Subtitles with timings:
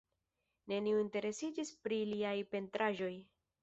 [0.71, 3.17] Neniu interesiĝis pri liaj pentraĵoj.